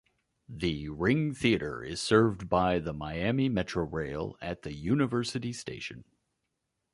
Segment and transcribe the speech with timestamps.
[0.49, 6.05] The Ring Theatre is served by the Miami Metrorail at the University Station.